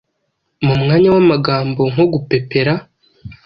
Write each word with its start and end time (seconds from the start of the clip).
mu 0.65 0.73
mwanya 0.81 1.09
w’amagambo 1.15 1.81
nko 1.91 2.05
gupepera, 2.13 2.73